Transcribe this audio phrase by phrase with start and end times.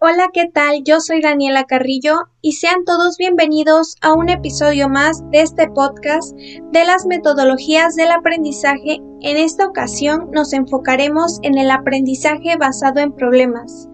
[0.00, 0.84] Hola, ¿qué tal?
[0.84, 6.36] Yo soy Daniela Carrillo y sean todos bienvenidos a un episodio más de este podcast
[6.36, 9.00] de las metodologías del aprendizaje.
[9.22, 13.88] En esta ocasión nos enfocaremos en el aprendizaje basado en problemas,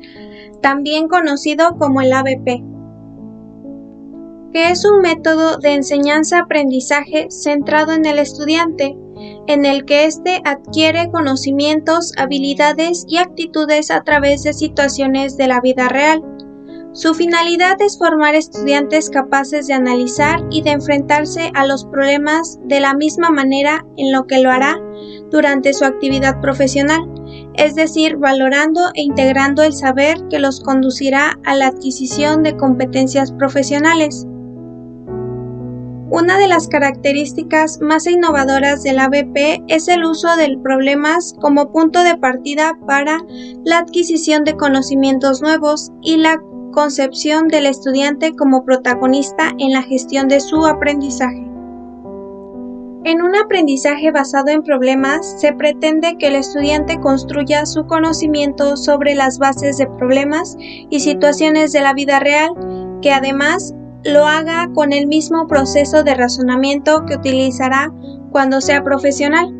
[0.61, 2.63] también conocido como el ABP,
[4.53, 8.95] que es un método de enseñanza-aprendizaje centrado en el estudiante
[9.47, 15.61] en el que éste adquiere conocimientos, habilidades y actitudes a través de situaciones de la
[15.61, 16.23] vida real.
[16.93, 22.79] Su finalidad es formar estudiantes capaces de analizar y de enfrentarse a los problemas de
[22.79, 24.79] la misma manera en lo que lo hará
[25.29, 27.01] durante su actividad profesional,
[27.55, 33.33] es decir, valorando e integrando el saber que los conducirá a la adquisición de competencias
[33.33, 34.25] profesionales.
[36.15, 42.05] Una de las características más innovadoras del ABP es el uso de problemas como punto
[42.05, 43.19] de partida para
[43.65, 46.41] la adquisición de conocimientos nuevos y la
[46.73, 51.51] concepción del estudiante como protagonista en la gestión de su aprendizaje.
[53.03, 59.17] En un aprendizaje basado en problemas, se pretende que el estudiante construya su conocimiento sobre
[59.17, 62.51] las bases de problemas y situaciones de la vida real,
[63.03, 63.75] que además
[64.05, 67.93] lo haga con el mismo proceso de razonamiento que utilizará
[68.31, 69.53] cuando sea profesional.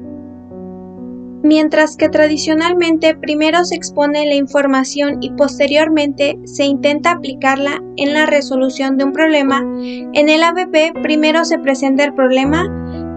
[1.43, 8.25] Mientras que tradicionalmente primero se expone la información y posteriormente se intenta aplicarla en la
[8.25, 12.65] resolución de un problema, en el ABP primero se presenta el problema,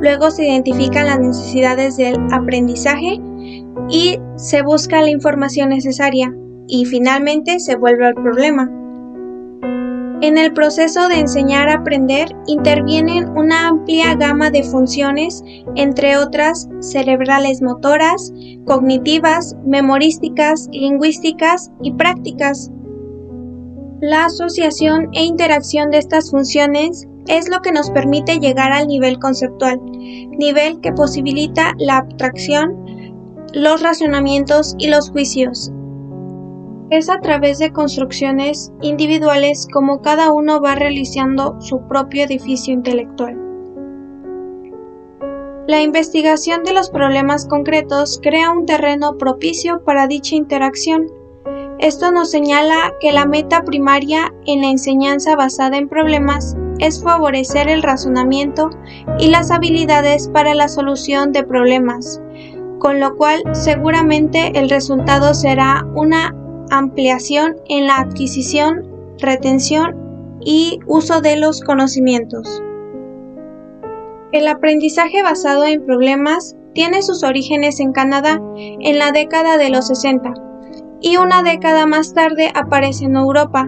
[0.01, 3.21] luego se identifican las necesidades del aprendizaje
[3.89, 6.33] y se busca la información necesaria
[6.67, 8.69] y finalmente se vuelve al problema.
[10.19, 15.43] En el proceso de enseñar a aprender intervienen una amplia gama de funciones,
[15.75, 18.33] entre otras cerebrales motoras,
[18.65, 22.71] cognitivas, memorísticas, lingüísticas y prácticas.
[24.01, 29.19] La asociación e interacción de estas funciones es lo que nos permite llegar al nivel
[29.19, 33.13] conceptual, nivel que posibilita la abstracción,
[33.53, 35.71] los razonamientos y los juicios,
[36.89, 43.37] es a través de construcciones individuales como cada uno va realizando su propio edificio intelectual.
[45.67, 51.07] La investigación de los problemas concretos crea un terreno propicio para dicha interacción.
[51.79, 57.67] Esto nos señala que la meta primaria en la enseñanza basada en problemas es favorecer
[57.67, 58.69] el razonamiento
[59.19, 62.21] y las habilidades para la solución de problemas,
[62.79, 66.33] con lo cual seguramente el resultado será una
[66.69, 68.85] ampliación en la adquisición,
[69.19, 72.61] retención y uso de los conocimientos.
[74.31, 79.87] El aprendizaje basado en problemas tiene sus orígenes en Canadá en la década de los
[79.87, 80.33] 60
[81.01, 83.67] y una década más tarde aparece en Europa.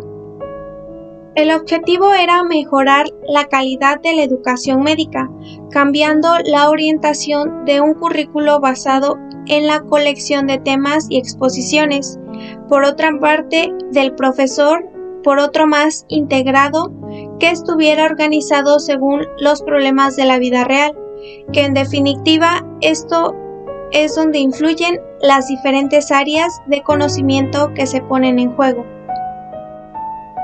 [1.36, 5.30] El objetivo era mejorar la calidad de la educación médica,
[5.72, 9.18] cambiando la orientación de un currículo basado
[9.48, 12.20] en la colección de temas y exposiciones
[12.68, 14.88] por otra parte del profesor,
[15.24, 16.92] por otro más integrado,
[17.40, 20.98] que estuviera organizado según los problemas de la vida real,
[21.52, 23.36] que en definitiva esto
[23.92, 28.86] es donde influyen las diferentes áreas de conocimiento que se ponen en juego.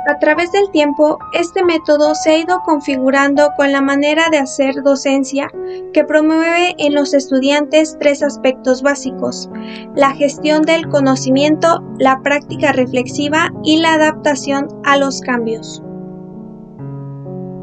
[0.08, 4.84] A través del tiempo, este método se ha ido configurando con la manera de hacer
[4.84, 5.50] docencia
[5.94, 9.50] que promueve en los estudiantes tres aspectos básicos,
[9.96, 15.82] la gestión del conocimiento, la práctica reflexiva y la adaptación a los cambios.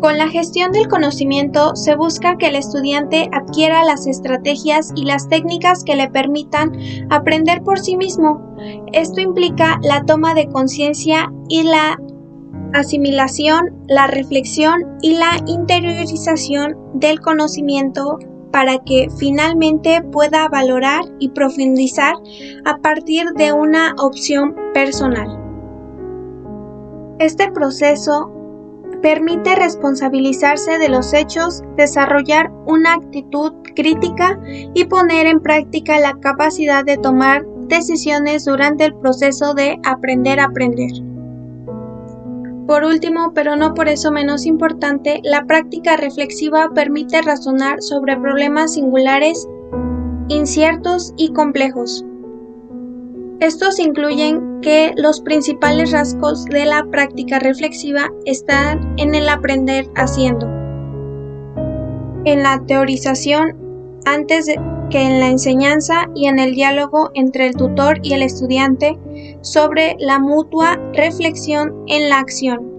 [0.03, 5.29] Con la gestión del conocimiento se busca que el estudiante adquiera las estrategias y las
[5.29, 6.73] técnicas que le permitan
[7.09, 8.43] aprender por sí mismo.
[8.93, 12.01] Esto implica la toma de conciencia y la
[12.75, 18.19] asimilación, la reflexión y la interiorización del conocimiento
[18.51, 22.15] para que finalmente pueda valorar y profundizar
[22.65, 25.39] a partir de una opción personal.
[27.19, 28.31] Este proceso
[29.01, 34.39] permite responsabilizarse de los hechos, desarrollar una actitud crítica
[34.75, 40.45] y poner en práctica la capacidad de tomar decisiones durante el proceso de aprender a
[40.45, 41.12] aprender.
[42.67, 48.75] Por último, pero no por eso menos importante, la práctica reflexiva permite razonar sobre problemas
[48.75, 49.49] singulares,
[50.29, 52.05] inciertos y complejos.
[53.41, 60.47] Estos incluyen que los principales rasgos de la práctica reflexiva están en el aprender haciendo,
[62.25, 63.57] en la teorización
[64.05, 64.47] antes
[64.93, 68.99] que en la enseñanza y en el diálogo entre el tutor y el estudiante
[69.41, 72.71] sobre la mutua reflexión en la acción.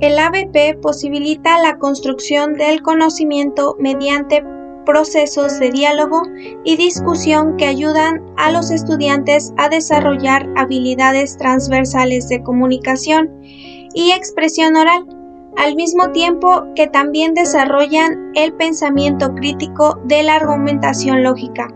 [0.00, 4.44] El ABP posibilita la construcción del conocimiento mediante
[4.84, 6.22] procesos de diálogo
[6.64, 14.76] y discusión que ayudan a los estudiantes a desarrollar habilidades transversales de comunicación y expresión
[14.76, 15.06] oral,
[15.56, 21.68] al mismo tiempo que también desarrollan el pensamiento crítico de la argumentación lógica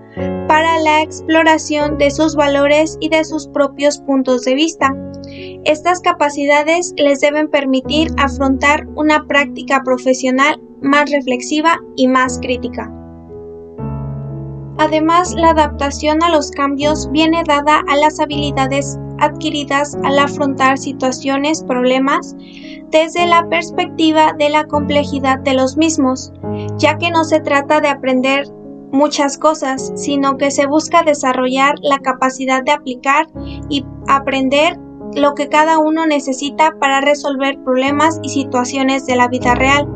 [0.49, 4.94] para la exploración de sus valores y de sus propios puntos de vista.
[5.65, 12.93] Estas capacidades les deben permitir afrontar una práctica profesional más reflexiva y más crítica.
[14.79, 21.63] Además, la adaptación a los cambios viene dada a las habilidades adquiridas al afrontar situaciones,
[21.63, 22.37] problemas,
[22.91, 26.33] desde la perspectiva de la complejidad de los mismos,
[26.77, 28.47] ya que no se trata de aprender
[28.93, 33.27] muchas cosas, sino que se busca desarrollar la capacidad de aplicar
[33.69, 34.79] y aprender
[35.15, 39.89] lo que cada uno necesita para resolver problemas y situaciones de la vida real.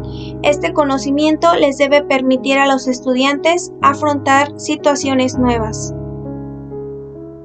[0.42, 5.94] Este conocimiento les debe permitir a los estudiantes afrontar situaciones nuevas.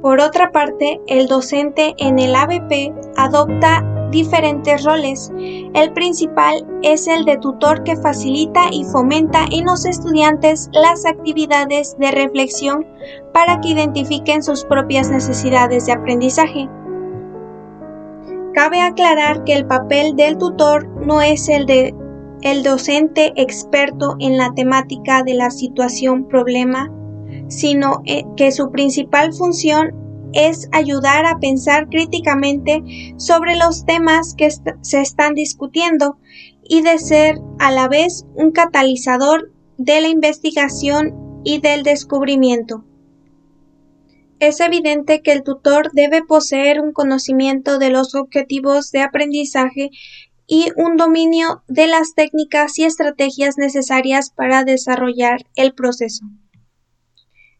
[0.02, 5.32] Por otra parte, el docente en el ABP adopta diferentes roles.
[5.74, 11.98] El principal es el de tutor que facilita y fomenta en los estudiantes las actividades
[12.00, 12.86] de reflexión
[13.34, 16.70] para que identifiquen sus propias necesidades de aprendizaje.
[18.54, 21.94] Cabe aclarar que el papel del tutor no es el de
[22.42, 26.90] el docente experto en la temática de la situación problema,
[27.50, 29.94] sino eh, que su principal función
[30.34, 32.84] es ayudar a pensar críticamente
[33.18, 36.18] sobre los temas que se están discutiendo
[36.64, 42.86] y de ser a la vez un catalizador de la investigación y del descubrimiento.
[44.40, 49.90] Es evidente que el tutor debe poseer un conocimiento de los objetivos de aprendizaje
[50.48, 56.26] y un dominio de las técnicas y estrategias necesarias para desarrollar el proceso.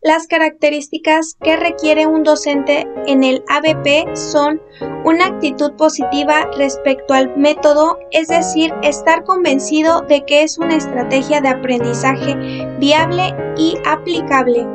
[0.02, 4.62] Las características que requiere un docente en el ABP son
[5.04, 11.42] una actitud positiva respecto al método, es decir, estar convencido de que es una estrategia
[11.42, 12.36] de aprendizaje
[12.80, 14.66] viable y aplicable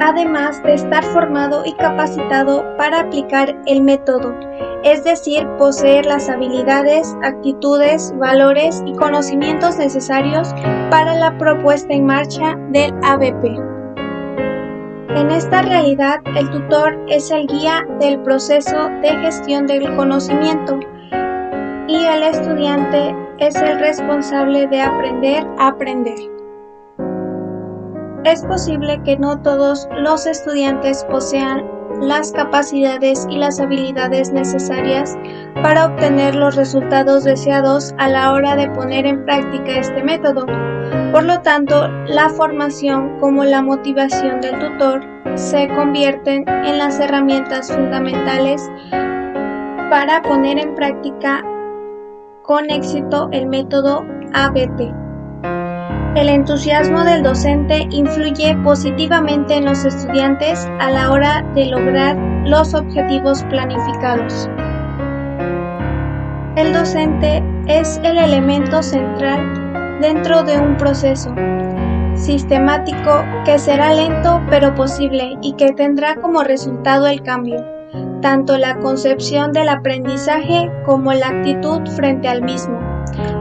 [0.00, 4.38] además de estar formado y capacitado para aplicar el método,
[4.84, 10.54] es decir, poseer las habilidades, actitudes, valores y conocimientos necesarios
[10.90, 13.75] para la propuesta en marcha del ABP.
[15.16, 20.78] En esta realidad, el tutor es el guía del proceso de gestión del conocimiento
[21.88, 26.18] y el estudiante es el responsable de aprender a aprender.
[28.24, 31.64] Es posible que no todos los estudiantes posean
[32.00, 35.16] las capacidades y las habilidades necesarias
[35.62, 40.46] para obtener los resultados deseados a la hora de poner en práctica este método.
[41.12, 45.02] Por lo tanto, la formación como la motivación del tutor
[45.34, 48.62] se convierten en las herramientas fundamentales
[49.90, 51.44] para poner en práctica
[52.42, 54.04] con éxito el método
[54.34, 55.05] ABT.
[56.16, 62.16] El entusiasmo del docente influye positivamente en los estudiantes a la hora de lograr
[62.46, 64.48] los objetivos planificados.
[66.56, 71.34] El docente es el elemento central dentro de un proceso
[72.14, 77.62] sistemático que será lento pero posible y que tendrá como resultado el cambio,
[78.22, 82.85] tanto la concepción del aprendizaje como la actitud frente al mismo.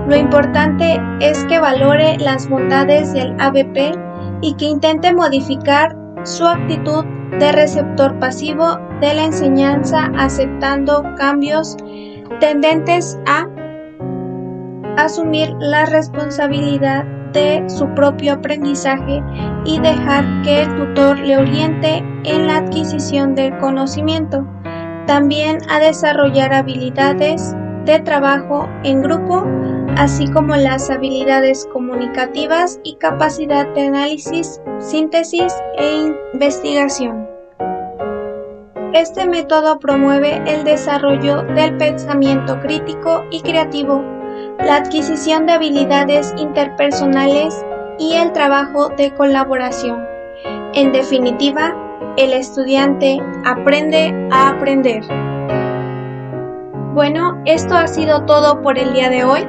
[0.08, 3.98] Lo importante es que valore las bondades del ABP
[4.42, 7.06] y que intente modificar su actitud
[7.40, 11.76] de receptor pasivo de la enseñanza aceptando cambios
[12.40, 13.48] tendentes a
[14.98, 17.04] asumir la responsabilidad
[17.34, 19.22] de su propio aprendizaje
[19.66, 24.48] y dejar que el tutor le oriente en la adquisición del conocimiento.
[25.06, 27.56] También a desarrollar habilidades
[27.86, 29.46] de trabajo en grupo,
[29.98, 37.28] así como las habilidades comunicativas y capacidad de análisis, síntesis e investigación.
[38.94, 44.02] Este método promueve el desarrollo del pensamiento crítico y creativo,
[44.60, 47.64] la adquisición de habilidades interpersonales
[48.00, 50.04] y el trabajo de colaboración.
[50.74, 51.76] En definitiva,
[52.18, 55.04] el estudiante aprende a aprender.
[56.96, 59.46] Bueno, esto ha sido todo por el día de hoy.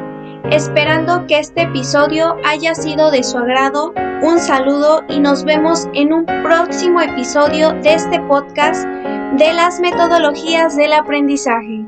[0.50, 3.92] esperando que este episodio haya sido de su agrado.
[4.22, 10.76] Un saludo y nos vemos en un próximo episodio de este podcast de las metodologías
[10.76, 11.86] del aprendizaje.